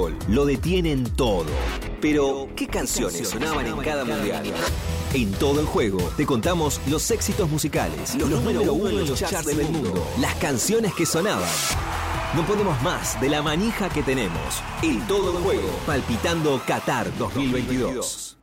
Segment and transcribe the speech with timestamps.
[0.00, 1.46] fútbol lo detienen todo.
[2.00, 4.44] Pero, ¿qué canciones sonaban en cada mundial?
[5.12, 9.46] En todo el juego te contamos los éxitos musicales, los, número uno en los charts
[9.46, 11.48] del mundo, las canciones que sonaban.
[12.34, 14.62] No podemos más de la manija que tenemos.
[14.82, 18.39] El todo el juego, palpitando Qatar 2022.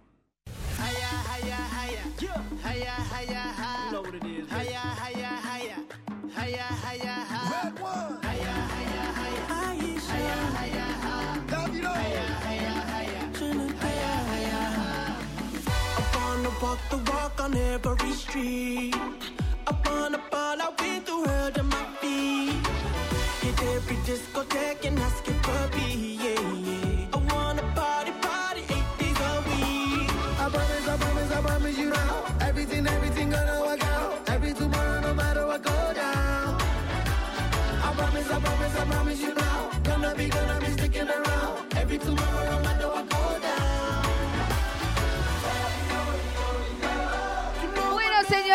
[17.86, 18.96] Every street.
[19.68, 22.66] I wanna ball out with the world at my feet.
[23.42, 27.08] Hit every discotheque and ask it for me, yeah, yeah.
[27.14, 30.10] I wanna party, party eight days a week.
[30.40, 32.26] I promise, I promise, I promise you now.
[32.42, 34.30] Everything, everything gonna work out.
[34.30, 36.62] Every tomorrow, no matter what go down.
[37.88, 39.70] I promise, I promise, I promise you now.
[39.84, 41.74] Gonna be, gonna be sticking around.
[41.76, 42.97] Every tomorrow, no matter what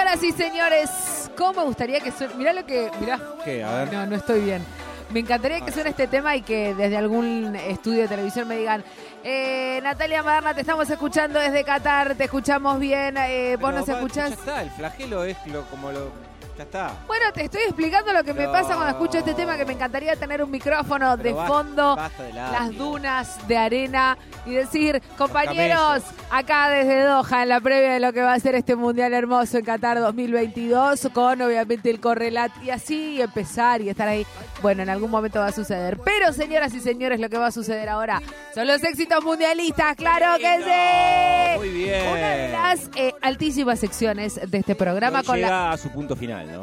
[0.03, 2.35] señoras y señores, ¿cómo me gustaría que suene?
[2.35, 2.91] Mirá lo que.
[3.01, 3.21] Mirá.
[3.45, 3.63] ¿Qué?
[3.63, 3.93] A ver.
[3.93, 4.65] No, no estoy bien.
[5.11, 8.83] Me encantaría que suene este tema y que desde algún estudio de televisión me digan,
[9.23, 13.89] eh, Natalia Maderna, te estamos escuchando desde Qatar, te escuchamos bien, eh, vos Pero nos
[13.89, 14.31] va, escuchás.
[14.31, 16.32] Ya está, el flagelo es lo, como lo.
[16.57, 16.93] Ya está.
[17.07, 20.17] Bueno, te estoy explicando lo que me pasa cuando escucho este tema, que me encantaría
[20.17, 26.03] tener un micrófono de basta- fondo, basta de las dunas de arena y decir, compañeros,
[26.31, 29.57] acá desde Doha, en la previa de lo que va a ser este Mundial Hermoso
[29.59, 34.27] en Qatar 2022, con obviamente el correlat y así empezar y estar ahí.
[34.61, 35.99] Bueno, en algún momento va a suceder.
[36.05, 38.21] Pero, señoras y señores, lo que va a suceder ahora
[38.55, 41.59] son los éxitos mundialistas, claro que sí.
[41.59, 42.09] Muy bien.
[42.09, 45.47] Una de las eh, altísimas secciones de este programa Hoy con la...
[45.47, 46.63] llega a su punto final, ¿no?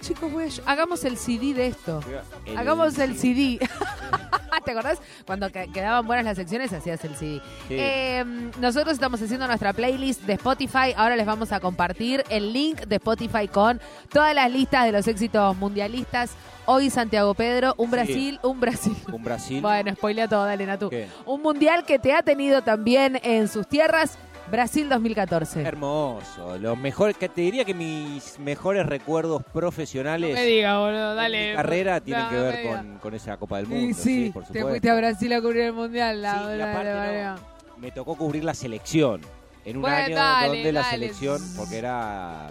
[0.00, 2.00] Chicos, voy a- hagamos el CD de esto.
[2.46, 3.58] El- Hagamos el CD.
[4.64, 4.98] ¿Te acordás?
[5.26, 7.40] Cuando que- quedaban buenas las secciones, hacías el CD.
[7.68, 7.76] Sí.
[7.78, 8.24] Eh,
[8.60, 10.92] nosotros estamos haciendo nuestra playlist de Spotify.
[10.96, 15.06] Ahora les vamos a compartir el link de Spotify con todas las listas de los
[15.06, 16.30] éxitos mundialistas.
[16.66, 17.92] Hoy Santiago Pedro, un Sí.
[17.92, 18.96] Brasil, un Brasil.
[19.12, 19.60] Un Brasil.
[19.60, 20.88] Bueno, spoilea todo, dale, Natu.
[20.88, 21.08] ¿Qué?
[21.26, 24.16] Un mundial que te ha tenido también en sus tierras,
[24.50, 25.62] Brasil 2014.
[25.62, 26.58] Hermoso.
[26.58, 32.00] Lo mejor, que te diría que mis mejores recuerdos profesionales diga, boludo, de mi carrera
[32.00, 33.84] tienen que ver con, con esa Copa del Mundo.
[33.90, 36.20] Y sí, sí, por te fuiste a Brasil a cubrir el mundial.
[36.22, 39.20] La, Sí, la- no, me tocó cubrir la selección
[39.64, 40.90] en un Bueno, año dale, donde la dale.
[40.92, 42.48] selección, porque era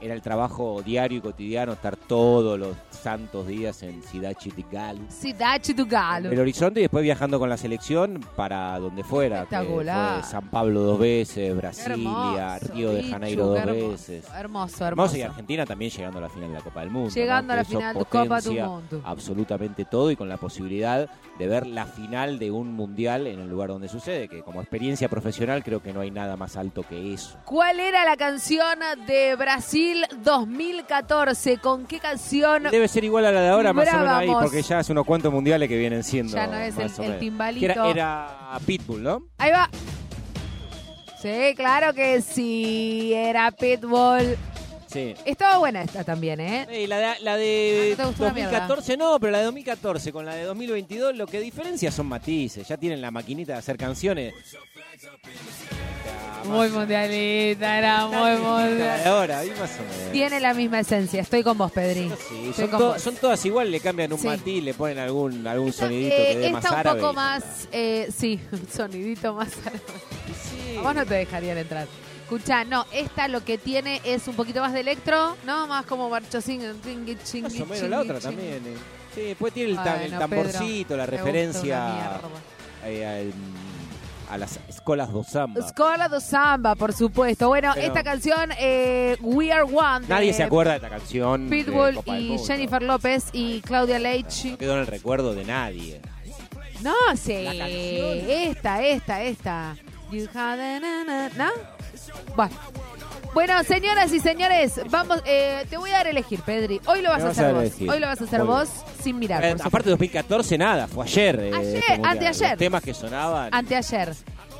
[0.00, 4.98] era el trabajo diario y cotidiano estar todos los santos días en Ciudad Chitigal.
[5.08, 6.30] Cidade do Galo.
[6.30, 9.42] El horizonte y después viajando con la selección para donde fuera.
[9.42, 10.20] Espectacular.
[10.20, 14.24] fue San Pablo dos veces, Brasilia, Hermoso, Río de Janeiro dos hermoso, veces.
[14.34, 17.10] Hermoso, Hermoso y Argentina también llegando a la final de la Copa del Mundo.
[17.10, 17.52] Llegando ¿no?
[17.52, 19.02] a la final de Copa del Mundo.
[19.04, 23.48] Absolutamente todo y con la posibilidad de ver la final de un mundial en el
[23.48, 27.14] lugar donde sucede, que como experiencia profesional creo que no hay nada más alto que
[27.14, 27.38] eso.
[27.44, 29.89] ¿Cuál era la canción de Brasil
[30.22, 31.58] 2014?
[31.58, 32.64] ¿Con qué canción?
[32.64, 35.06] Debe ser igual a la de ahora, más o menos ahí, porque ya hace unos
[35.06, 36.36] cuantos mundiales que vienen siendo.
[36.36, 37.66] Ya no es el- timbalito.
[37.66, 39.22] Era, era Pitbull, ¿no?
[39.38, 39.68] Ahí va.
[41.20, 43.12] Sí, claro que sí.
[43.14, 44.36] Era Pitbull.
[44.86, 45.14] Sí.
[45.24, 46.66] Estaba buena esta también, ¿eh?
[46.82, 48.50] Y la de, la de Ah, ¿no te gustó una mierda?
[48.66, 52.66] 2014 no, pero la de 2014 con la de 2022 lo que diferencia son matices.
[52.66, 54.34] Ya tienen la maquinita de hacer canciones.
[56.46, 59.06] Muy mundialista, era muy La de mundial.
[59.06, 60.12] ahora, ahí más o menos.
[60.12, 61.20] Tiene la misma esencia.
[61.20, 62.10] Estoy con vos, Pedri.
[62.28, 63.02] Sí, Estoy son, con to- vos.
[63.02, 64.26] son todas igual, le cambian un Sí.
[64.26, 67.00] matiz, le ponen algún, algún Esta, sonidito eh, que dé más esta un árabe.
[67.00, 69.80] poco más, eh, sí, un sonidito más árabe.
[70.50, 70.76] Sí.
[70.78, 71.86] A vos no te dejarían entrar.
[72.22, 75.66] Escucha, no, esta lo que tiene es un poquito más de electro, ¿no?
[75.66, 78.36] Más como marchosín, chingui, chingui, Más o menos chingui, la otra chingui.
[78.36, 78.54] también.
[78.66, 78.76] eh.
[79.14, 82.20] Sí, después tiene el, tam- el Bueno, tamborcito, la me referencia gusta
[82.82, 83.32] una eh, al-
[84.30, 85.60] a las escolas do samba.
[85.60, 87.48] Escola do Samba, por supuesto.
[87.48, 90.06] Bueno, Pero- esta canción, eh, We Are One.
[90.06, 91.48] de Nadie se acuerda de esta canción.
[91.50, 92.38] Pitbull y.
[92.46, 94.44] Jennifer López y Claudia Leitch.
[94.52, 96.00] No quedó en el recuerdo de nadie.
[96.82, 97.32] No, sí.
[98.28, 99.76] Esta, esta, esta.
[100.10, 101.50] You had a na, na, ¿no?
[102.34, 102.54] Bueno.
[103.32, 106.80] Bueno, señoras y señores, vamos, eh, te voy a dar a elegir, Pedri.
[106.86, 107.70] Hoy lo vas a hacer vos.
[107.88, 108.68] Hoy lo vas a hacer vos
[109.02, 109.44] sin mirar.
[109.44, 111.38] Eh, aparte de 2014, nada, fue ayer.
[111.40, 112.50] eh, Ayer, anteayer.
[112.50, 113.50] Los temas que sonaban.
[113.54, 114.14] Anteayer.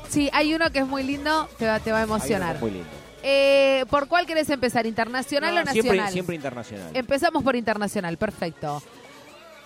[0.09, 2.59] Sí, hay uno que es muy lindo, te va, te va a emocionar.
[2.61, 2.87] Muy lindo.
[3.23, 4.85] Eh, ¿Por cuál querés empezar?
[4.85, 5.91] ¿Internacional No, o nacional?
[5.93, 6.89] siempre, siempre internacional.
[6.93, 8.81] Empezamos por internacional, perfecto.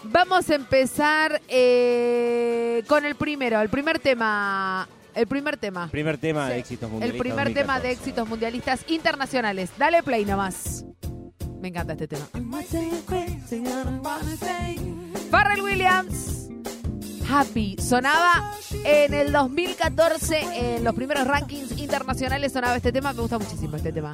[0.04, 4.88] Vamos a empezar eh, con el primero, el primer tema.
[5.16, 5.88] El primer tema.
[5.92, 7.20] Primer tema de éxitos El mundialistas.
[7.22, 7.92] primer tema de 2014.
[7.92, 9.70] éxitos mundialistas internacionales.
[9.78, 10.86] Dale play nomás.
[11.62, 12.26] Me encanta este tema.
[15.32, 16.50] Pharrell Williams.
[17.30, 17.76] Happy.
[17.80, 18.52] Sonaba
[18.84, 22.52] en el 2014 en los primeros rankings internacionales.
[22.54, 23.14] Sonaba este tema.
[23.14, 24.14] Me gusta muchísimo este tema.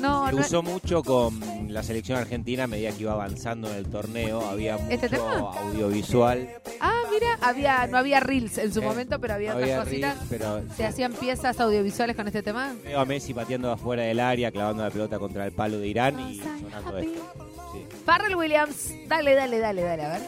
[0.00, 0.40] No, Se no.
[0.40, 1.40] usó mucho con
[1.72, 4.40] la selección argentina a medida que iba avanzando en el torneo.
[4.48, 5.24] Había mucho ¿Este tema?
[5.58, 6.48] audiovisual.
[6.80, 10.14] Ah, mira, había, no había reels en su Eh, momento, pero había, había otras cositas.
[10.16, 12.74] reels, pero Se hacían piezas audiovisuales con este tema.
[12.84, 16.18] Veo a Messi pateando afuera del área, clavando la pelota contra el palo de Irán
[16.20, 17.32] y sonando esto.
[17.72, 17.84] Sí.
[18.04, 20.22] Farrell Williams, dale, dale, dale, dale, a ver.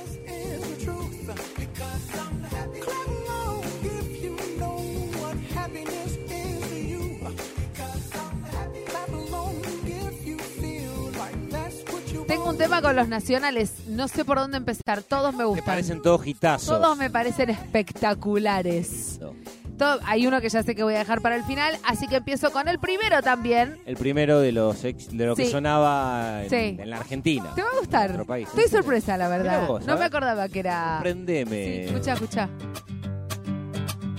[12.37, 15.65] Tengo un tema con los nacionales, no sé por dónde empezar, todos me Me gustan.
[15.65, 16.69] parecen todos hitazos.
[16.69, 19.19] Todos me parecen espectaculares.
[19.23, 19.33] No.
[19.79, 22.17] Todo- hay uno que ya sé que voy a dejar para el final, así que
[22.17, 23.79] empiezo con el primero también.
[23.87, 26.77] El primero de los ex- de lo que sonaba en, Sí.
[26.79, 27.53] en la Argentina.
[27.55, 28.11] ¿Te va a gustar?
[28.11, 28.49] En nuestro país.
[28.49, 29.67] Estoy sorpresa, la verdad.
[29.67, 30.97] Vos, no me acordaba que era...
[30.97, 31.51] Sorprendeme.
[31.65, 32.49] Sí, escucha, escucha.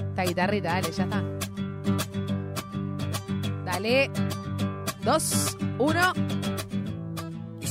[0.10, 1.24] Esta guitarrita, dale, ya está.
[3.64, 4.10] Dale.
[5.04, 6.14] Dos, uno.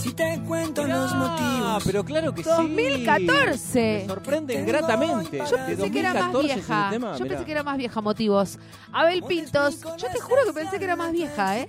[0.07, 1.83] Y si te cuento Mirá, los motivos.
[1.85, 2.49] pero claro que sí.
[2.49, 3.99] 2014.
[4.03, 5.39] Me sorprenden gratamente.
[5.39, 6.91] Yo De pensé que era más 2014 vieja.
[6.91, 7.29] tema, Yo mirá.
[7.35, 8.59] pensé que era más vieja, motivos.
[8.93, 9.81] Abel Pintos.
[9.83, 11.69] Yo te juro que pensé que era más vieja, ¿eh?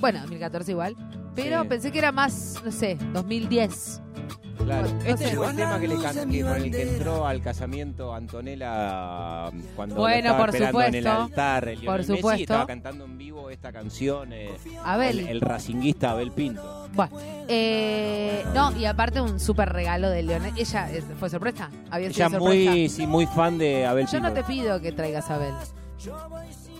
[0.00, 0.96] Bueno, 2014 igual.
[1.36, 1.68] Pero Sí.
[1.68, 4.02] pensé que era más, no sé, 2010.
[4.68, 4.88] Claro.
[5.04, 9.48] Este fue el tema que le can- que con el que entró al casamiento Antonella
[9.52, 11.22] um, cuando Bueno, estaba por esperando en el supuesto.
[11.24, 11.68] altar.
[11.68, 12.42] el Por Messi, supuesto.
[12.42, 14.32] estaba cantando en vivo esta canción.
[14.32, 14.50] eh,
[14.84, 15.20] Abel.
[15.20, 16.88] El, el racinguista Abel Pinto.
[16.92, 17.18] Bueno,
[17.48, 20.52] eh, no, y aparte un súper regalo de Leonel.
[20.56, 21.70] Ella eh, fue sorpresa.
[21.90, 22.70] Había sido Ella sorpresa.
[22.70, 24.28] muy, sí, muy fan de Abel Yo Pinto.
[24.28, 25.54] no te pido que traigas a Abel.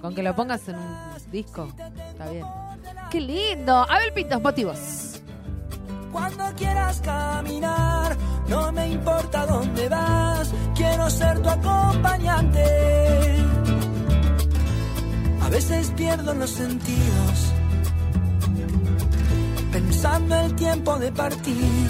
[0.01, 0.97] Con que lo pongas en un
[1.33, 1.69] disco,
[2.11, 2.45] está bien.
[3.11, 3.75] ¡Qué lindo!
[3.91, 5.23] Abel Pintos, motivos.
[6.13, 8.17] Cuando quieras caminar,
[8.49, 12.65] no me importa dónde vas, quiero ser tu acompañante.
[15.43, 17.53] A veces pierdo los sentidos,
[19.73, 21.89] pensando el tiempo de partir.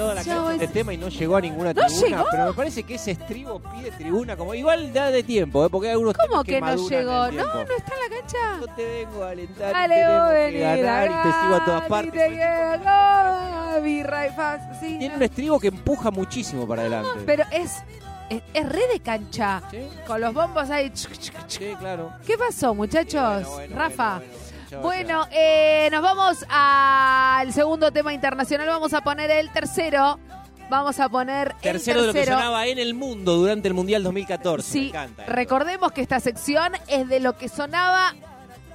[0.00, 2.24] A la voy- este tema y no llegó a ninguna ¿No tribuna, llegó?
[2.30, 5.68] pero me parece que ese estribo pide tribuna, como igual da de tiempo, ¿eh?
[5.70, 7.12] porque hay algunos ¿Cómo temas que no llegó?
[7.32, 8.38] No, no está en la cancha.
[8.60, 11.82] Yo te vengo a alentar, Dale, tenemos vos que ganar y te sigo a todas
[11.88, 12.14] partes.
[12.14, 15.14] y te quiero, Gaby, Raifas, sí, Tiene no.
[15.16, 17.20] un estribo que empuja muchísimo para adelante.
[17.26, 17.72] Pero es,
[18.30, 19.62] es, es re de cancha.
[19.70, 20.90] Sí, Con los bombos ahí.
[20.94, 22.12] sí, claro.
[22.26, 23.44] ¿Qué pasó, muchachos?
[23.44, 24.18] Bueno, bueno, Rafa.
[24.18, 24.32] bueno,
[24.80, 28.68] bueno, chao, eh, nos vamos al segundo tema internacional.
[28.68, 30.18] Vamos a poner el tercero.
[30.70, 31.52] Vamos a poner.
[31.60, 32.38] Tercero el de lo que tercero.
[32.38, 34.66] sonaba en el mundo durante el Mundial 2014.
[34.68, 35.24] Me Sí, encanta.
[35.26, 38.14] recordemos que esta sección es de lo que sonaba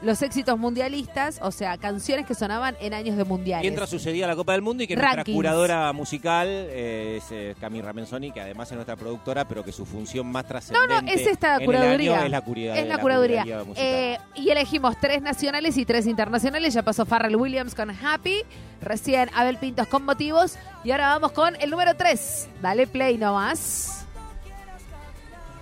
[0.02, 3.64] los éxitos mundialistas, o sea, canciones que sonaban en años de mundiales.
[3.64, 7.82] Mientras sucedía la Copa del Mundo y que nuestra curadora musical eh, es eh, Cami
[7.82, 11.26] Ramenzoni, que además es nuestra productora, pero que su función más trascendente No, no, es
[11.26, 12.24] esta curaduría.
[12.26, 13.44] es la, curia- Es la curaduría.
[13.76, 16.74] Eh, y elegimos tres nacionales y tres internacionales.
[16.76, 18.44] Ya pasó Farrell Williams con Happy.
[18.82, 20.56] Recién Abel Pintos con motivos.
[20.84, 22.48] Y ahora vamos con el número tres.
[22.62, 24.06] Dale play nomás.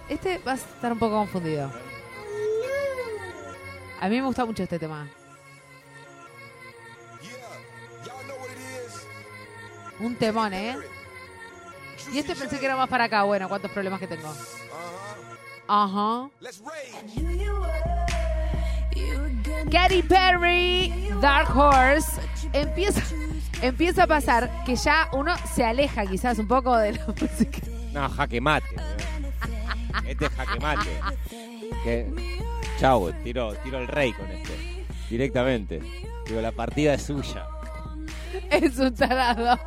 [0.09, 1.71] Este va a estar un poco confundido.
[4.01, 5.07] A mí me gusta mucho este tema.
[9.99, 10.77] Un temón, ¿eh?
[12.11, 13.23] Y este pensé que era más para acá.
[13.23, 14.31] Bueno, cuántos problemas que tengo.
[15.67, 16.29] Ajá.
[19.71, 22.21] Katy Perry, Dark Horse.
[22.53, 23.01] Empieza,
[23.61, 27.59] empieza a pasar que ya uno se aleja quizás un poco de la música.
[27.91, 28.67] No, jaque mate.
[30.05, 30.89] Este es jaque mate.
[31.83, 32.34] Que,
[32.79, 34.85] chau, tiro, tiro el rey con este.
[35.09, 35.81] Directamente.
[36.27, 37.47] Digo, la partida es suya.
[38.49, 39.59] Es un tarado.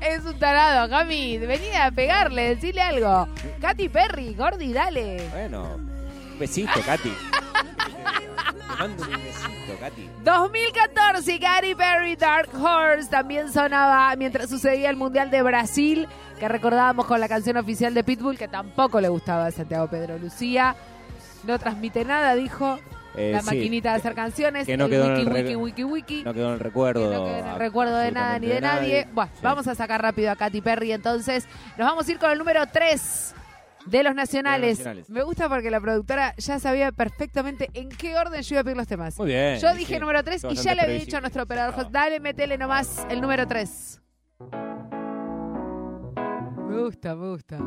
[0.00, 0.88] Es un tarado.
[0.88, 3.28] Cami, vení a pegarle, decirle algo.
[3.60, 5.28] Katy Perry, Gordy, dale.
[5.30, 7.10] Bueno, un besito, Katy.
[7.10, 10.10] Te mando un besito, Katy.
[10.24, 17.06] 2014, Katy Perry, Dark Horse también sonaba mientras sucedía el Mundial de Brasil, que recordábamos
[17.06, 20.74] con la canción oficial de Pitbull, que tampoco le gustaba a Santiago Pedro Lucía.
[21.48, 22.78] No transmite nada, dijo.
[23.16, 25.56] Eh, la sí, maquinita de hacer canciones, que no el quedó en wiki, el wiki,
[25.56, 26.22] wiki, wiki.
[26.24, 27.10] No quedó en el recuerdo.
[27.10, 29.08] Que no quedó en el recuerdo de nada ni de nadie.
[29.12, 29.40] Bueno, Sí.
[29.42, 31.48] vamos a sacar rápido a Katy Perry entonces.
[31.76, 33.34] Nos vamos a ir con el número 3
[33.86, 34.78] de los nacionales.
[34.78, 35.10] nacionales.
[35.10, 38.76] Me gusta porque la productora ya sabía perfectamente en qué orden yo iba a pedir
[38.76, 39.18] los temas.
[39.18, 39.58] Muy bien.
[39.58, 40.00] Yo dije sí.
[40.00, 41.88] número 3 y ya le había dicho a nuestro operador, Ah.
[41.90, 44.00] dale, metele nomás el número 3.
[46.68, 47.58] Me gusta, me gusta.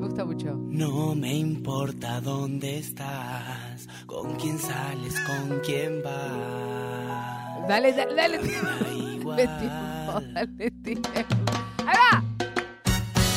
[0.00, 0.54] Me gusta mucho.
[0.56, 7.68] No me importa dónde estás, con quién sales, con quién vas.
[7.68, 8.38] Dale, dale, dale.
[8.38, 9.36] Da igual.
[9.36, 11.10] Dale tiempo, dale tiempo.
[11.86, 12.24] ¡Ahí va!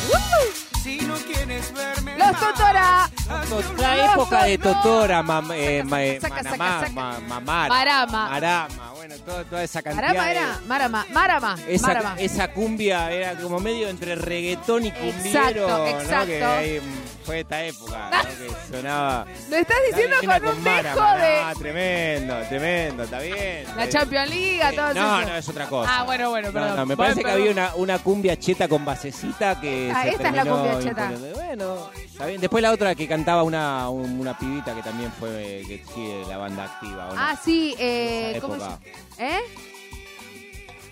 [0.08, 0.80] ¡Woo!
[0.82, 3.10] Si no quieres verme ¡Los Totora!
[3.78, 6.20] La época de Totora, mam, eh, eh,
[7.68, 8.28] Marama.
[8.28, 10.60] Marama, bueno, todo- toda esa cantidad Marama era.
[10.66, 11.56] Marama, Marama.
[11.68, 12.14] Esa, Marama.
[12.18, 15.86] esa cumbia era como medio entre reggaetón y cumbiero, Exacto, ¿no?
[15.86, 16.26] exacto.
[16.26, 18.22] Que ahí, mm, fue esta época, ¿no?
[18.34, 19.26] Que sonaba...
[19.50, 23.64] Lo estás diciendo con llena un dejo de tremendo, tremendo, está bien.
[23.76, 25.28] la Eh, Champions League, eh, todo No, eso.
[25.30, 25.90] no, es otra cosa.
[25.98, 26.76] Ah, bueno, bueno, No, perdón.
[26.76, 27.40] no, me Bueno, parece que perdón.
[27.40, 31.12] había una, una cumbia cheta con basecita que Ah, se esta es la cumbia cheta.
[31.34, 32.40] Bueno, está bien.
[32.40, 36.24] Después la otra que cantaba una, un- una pibita que también fue eh, que sigue
[36.26, 37.08] la banda activa.
[37.10, 37.20] ¿o no?
[37.20, 39.40] Ah, sí, eh, ¿cómo se- ¿Eh?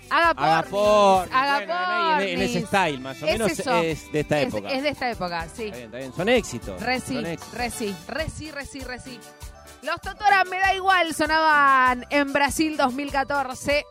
[0.09, 0.69] Haga Agapor.
[0.69, 1.73] pornis, haga Bueno,
[2.17, 3.73] ahí en, en ese style, más o Es menos eso.
[3.81, 4.69] es de esta Es- época.
[4.69, 5.63] Es, de esta época, sí.
[5.65, 6.13] Está bien, está bien.
[6.13, 6.81] Son éxitos.
[6.81, 7.53] Re sí, son éxitos.
[7.57, 9.19] re sí, re sí, re sí, re sí.
[9.81, 13.85] Los Totora me da igual, sonaban en Brasil 2014.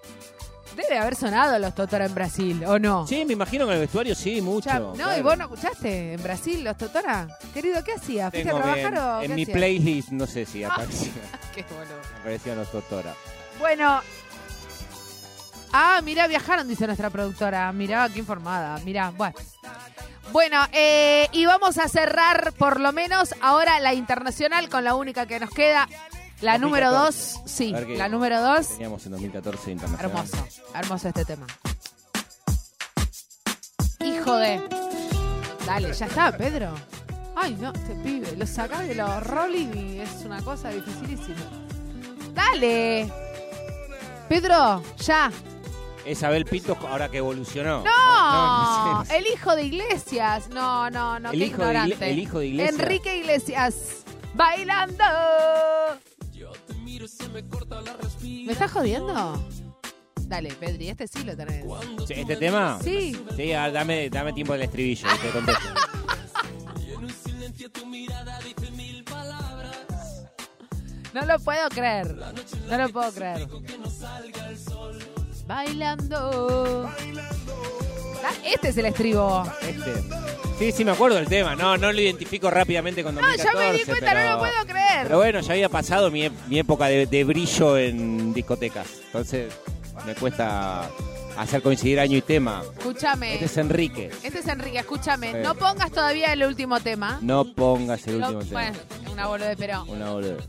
[0.76, 3.06] Debe haber sonado los Totora en Brasil, ¿o no?
[3.06, 4.68] Sí, me imagino que en el vestuario sí, mucho.
[4.70, 5.18] Ya- no, claro.
[5.18, 7.28] y vos no escuchaste en Brasil los Totora.
[7.52, 8.30] Querido, ¿qué hacías?
[8.30, 9.56] ¿Fuiste Tengo a trabajar en, o en qué mi hacías?
[9.58, 11.12] playlist, no sé si aparecía,
[11.54, 12.00] Qué boludo.
[12.20, 13.14] aparecían los Totora.
[13.58, 14.00] Bueno.
[15.74, 17.70] Ah, mira, viajaron, dice nuestra productora.
[17.72, 18.78] Mirá, qué informada.
[18.84, 19.34] Mirá, bueno.
[20.30, 25.26] Bueno, eh, y vamos a cerrar por lo menos ahora la internacional con la única
[25.26, 25.88] que nos queda.
[26.42, 26.60] La 2014.
[26.60, 28.68] número dos, sí, qué la número dos.
[28.68, 30.10] Teníamos en 2014 internacional.
[30.26, 31.46] Hermoso, hermoso este tema.
[34.00, 34.60] Hijo de.
[35.66, 36.74] Dale, ya está, Pedro.
[37.36, 41.40] Ay, no, este pibe, lo sacás de los rolling y es una cosa dificilísima.
[42.34, 43.10] Dale.
[44.28, 45.30] Pedro, ya.
[46.04, 47.84] Es Abel Pinto ahora que evolucionó.
[47.84, 50.48] No, el hijo de Iglesias.
[50.48, 52.10] No, no, no, El qué hijo de ignorante.
[52.10, 52.80] el hijo de Iglesias.
[52.80, 53.74] Enrique Iglesias.
[54.34, 55.04] Bailando.
[58.22, 59.42] ¿Me estás jodiendo?
[60.22, 61.64] Dale, Pedri, este sí lo tenés.
[62.06, 62.78] Sí, ¿Este tema?
[62.82, 63.16] Sí.
[63.36, 65.68] Sí, dame, dame tiempo del estribillo, y te contesto.
[71.12, 72.16] No lo puedo creer.
[72.70, 73.46] No lo puedo creer.
[75.46, 76.88] Bailando.
[76.88, 76.96] Ah,
[78.44, 79.44] Este es el estribo.
[79.62, 79.94] Este.
[80.58, 81.56] Sí, sí, me acuerdo del tema.
[81.56, 83.58] No, no lo identifico rápidamente con No, 2014.
[83.58, 85.02] ya me di cuenta, pero, no lo puedo creer.
[85.04, 88.86] Pero bueno, ya había pasado mi, mi época de, de brillo en discotecas.
[89.06, 89.52] Entonces,
[90.06, 90.88] me cuesta
[91.36, 92.62] hacer coincidir año y tema.
[92.78, 93.34] Escúchame.
[93.34, 94.10] Este es Enrique.
[94.22, 95.32] Este es Enrique, escúchame.
[95.32, 95.38] Sí.
[95.42, 97.18] No pongas todavía el último tema.
[97.22, 98.60] No pongas el Lo- último tema.
[98.60, 98.78] bueno,
[99.12, 99.84] una boludez, pero.
[99.88, 100.44] Una boludez.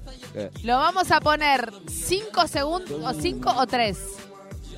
[0.64, 3.98] Lo vamos a poner 5 segundos, o 5 o 3.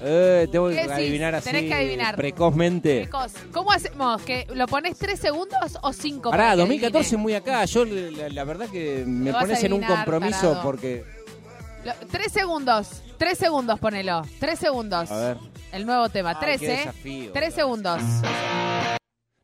[0.01, 2.15] Eh, tengo ¿Qué que adivinar así Tenés que adivinar.
[2.15, 3.09] precozmente.
[3.51, 4.21] ¿Cómo hacemos?
[4.23, 6.29] ¿Que ¿Lo pones 3 segundos o 5?
[6.31, 7.63] Pará, 2014 es muy acá.
[7.65, 11.03] Yo la, la verdad que me Lo pones en un compromiso porque...
[12.11, 13.03] 3 segundos.
[13.17, 14.23] 3 segundos, ponelo.
[14.39, 15.11] 3 segundos.
[15.11, 15.37] A ver.
[15.71, 16.31] El nuevo tema.
[16.31, 16.77] Ay, 3, qué ¿eh?
[16.77, 17.31] desafío.
[17.33, 18.01] 3 segundos.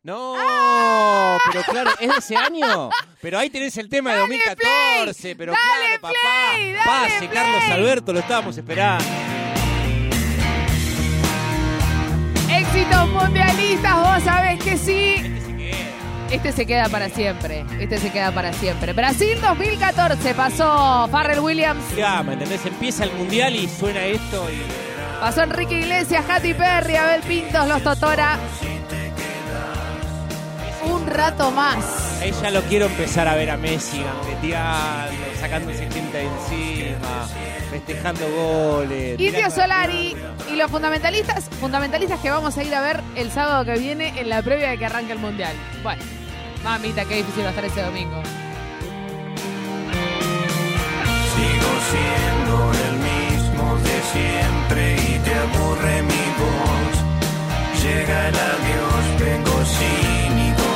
[0.04, 1.38] No, ¡Ah!
[1.52, 2.90] pero claro, es de ese año.
[3.20, 5.36] Pero ahí tenés el tema de Dale 2014.
[5.36, 6.14] Pero claro, papá.
[6.54, 7.28] play, Pase, play.
[7.28, 9.04] Carlos Alberto, lo estábamos esperando.
[13.12, 15.14] Mundialistas, vos sabés que sí.
[15.14, 15.72] Este se queda.
[16.30, 17.64] Este se queda para siempre.
[17.78, 18.92] Este se queda para siempre.
[18.92, 21.84] Brasil 2014 pasó Farrell Williams.
[21.96, 22.64] Ya, ¿me entendés?
[22.66, 24.62] Empieza el mundial y suena esto y.
[25.20, 28.38] Pasó Enrique Iglesias, Katy Perry, Abel Pintos, Los Totora.
[30.84, 32.11] Un rato más.
[32.22, 37.28] Ella lo quiero empezar a ver a Messi gambeteando, sacándose gente de encima,
[37.68, 39.18] festejando goles.
[39.18, 40.16] Indio Solari
[40.52, 44.28] y los fundamentalistas, fundamentalistas que vamos a ir a ver el sábado que viene en
[44.28, 45.52] la previa de que arranque el Mundial.
[45.82, 46.00] Bueno,
[46.62, 48.22] mamita, qué difícil va a estar ese domingo.
[51.34, 56.94] Sigo siendo el mismo de siempre y te aburre mi voz.
[57.82, 60.68] Llega el adiós, vengo cínico,